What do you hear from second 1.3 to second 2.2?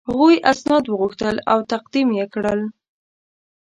او تقدیم